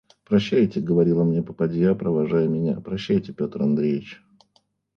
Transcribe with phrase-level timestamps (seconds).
[0.23, 4.23] «Прощайте,– говорила мне попадья, провожая меня,– прощайте, Петр Андреич.